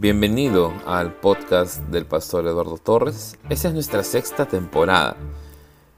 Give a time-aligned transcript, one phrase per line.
[0.00, 3.36] Bienvenido al podcast del pastor Eduardo Torres.
[3.50, 5.14] Esta es nuestra sexta temporada.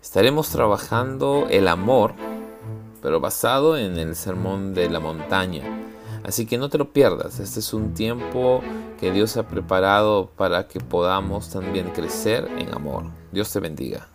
[0.02, 2.14] Estaremos trabajando el amor,
[3.00, 5.62] pero basado en el sermón de la montaña.
[6.24, 7.38] Así que no te lo pierdas.
[7.38, 8.60] Este es un tiempo
[8.98, 13.04] que Dios ha preparado para que podamos también crecer en amor.
[13.30, 14.08] Dios te bendiga.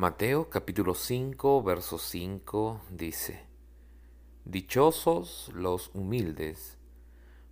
[0.00, 3.44] Mateo capítulo 5, verso 5 dice,
[4.46, 6.78] Dichosos los humildes,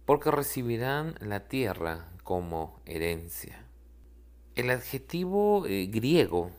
[0.07, 3.67] porque recibirán la tierra como herencia.
[4.55, 6.51] El adjetivo eh, griego,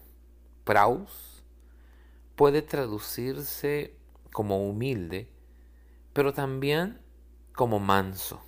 [0.64, 1.44] praus,
[2.36, 3.96] puede traducirse
[4.32, 5.28] como humilde,
[6.14, 7.02] pero también
[7.56, 8.44] como manso.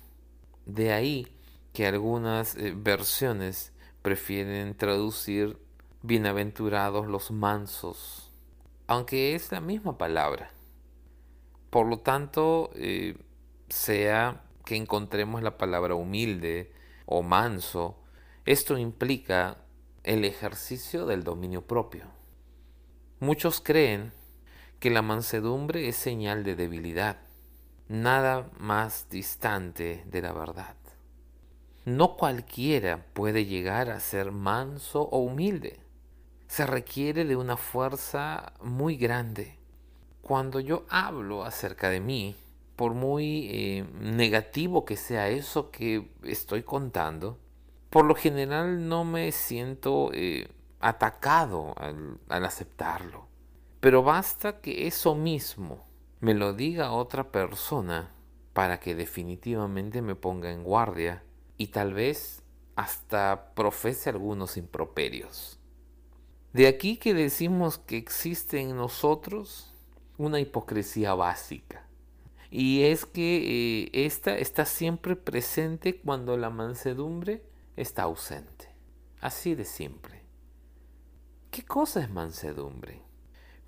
[0.64, 1.26] De ahí
[1.72, 5.58] que algunas eh, versiones prefieren traducir
[6.04, 8.32] Bienaventurados los mansos,
[8.88, 10.50] aunque es la misma palabra.
[11.70, 13.16] Por lo tanto, eh,
[13.68, 16.72] sea que encontremos la palabra humilde
[17.06, 18.02] o manso,
[18.46, 19.58] esto implica
[20.02, 22.06] el ejercicio del dominio propio.
[23.20, 24.12] Muchos creen
[24.80, 27.18] que la mansedumbre es señal de debilidad,
[27.86, 30.74] nada más distante de la verdad.
[31.84, 35.78] No cualquiera puede llegar a ser manso o humilde
[36.52, 39.56] se requiere de una fuerza muy grande.
[40.20, 42.36] Cuando yo hablo acerca de mí,
[42.76, 47.38] por muy eh, negativo que sea eso que estoy contando,
[47.88, 50.46] por lo general no me siento eh,
[50.78, 53.28] atacado al, al aceptarlo.
[53.80, 55.86] Pero basta que eso mismo
[56.20, 58.12] me lo diga otra persona
[58.52, 61.24] para que definitivamente me ponga en guardia
[61.56, 62.42] y tal vez
[62.76, 65.58] hasta profese algunos improperios.
[66.52, 69.72] De aquí que decimos que existe en nosotros
[70.18, 71.86] una hipocresía básica.
[72.50, 77.42] Y es que eh, esta está siempre presente cuando la mansedumbre
[77.76, 78.68] está ausente.
[79.22, 80.20] Así de simple.
[81.50, 83.00] ¿Qué cosa es mansedumbre?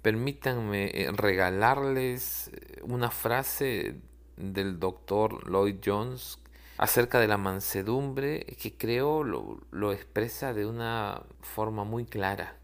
[0.03, 3.99] Permítanme eh, regalarles eh, una frase
[4.37, 6.39] del doctor Lloyd Jones
[6.77, 12.59] acerca de la mansedumbre que creo lo, lo expresa de una forma muy clara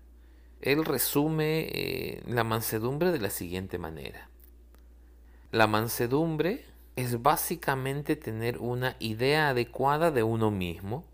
[0.61, 4.29] él resume eh, la mansedumbre de la siguiente manera.
[5.53, 6.67] La mansedumbre
[6.97, 11.07] es básicamente tener una idea adecuada de uno mismo,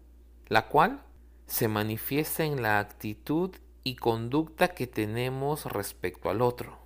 [0.49, 1.03] la cual
[1.47, 6.79] se manifiesta en la actitud y conducta que tenemos respecto al otro.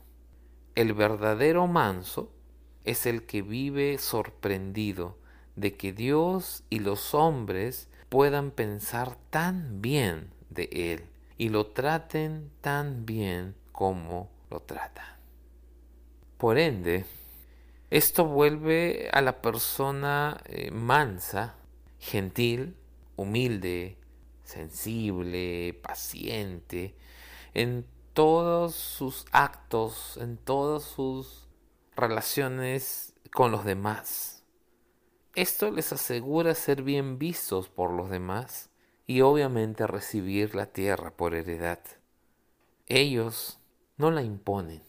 [0.75, 2.31] El verdadero manso
[2.85, 5.19] es el que vive sorprendido
[5.57, 11.11] de que Dios y los hombres puedan pensar tan bien de Él
[11.41, 15.17] y lo traten tan bien como lo tratan.
[16.37, 17.07] Por ende,
[17.89, 21.55] esto vuelve a la persona eh, mansa,
[21.99, 22.77] gentil,
[23.17, 23.97] humilde,
[24.45, 26.95] sensible, paciente,
[27.55, 31.49] en todos sus actos, en todas sus
[31.97, 34.45] relaciones con los demás.
[35.35, 38.70] Esto les asegura ser bien vistos por los demás
[39.11, 41.81] y obviamente recibir la tierra por heredad.
[42.87, 43.59] Ellos
[43.97, 44.85] no la imponen,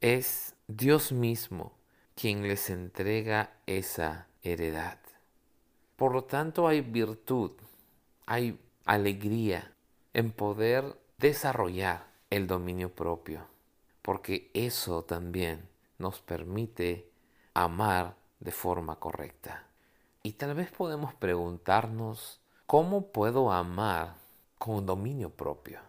[0.00, 1.72] es Dios mismo
[2.14, 5.00] quien les entrega esa heredad.
[5.96, 7.50] Por lo tanto hay virtud,
[8.26, 9.74] hay alegría
[10.14, 13.48] en poder desarrollar el dominio propio,
[14.02, 17.10] porque eso también nos permite
[17.54, 19.66] amar de forma correcta.
[20.22, 24.14] Y tal vez podemos preguntarnos ¿Cómo puedo amar
[24.58, 25.80] con dominio propio?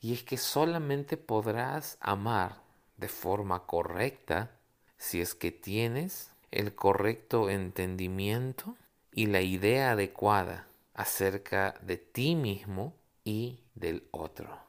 [0.00, 2.62] Y es que solamente podrás amar
[2.96, 4.50] de forma correcta
[4.96, 8.76] si es que tienes el correcto entendimiento
[9.12, 12.94] y la idea adecuada acerca de ti mismo
[13.24, 14.64] y del otro.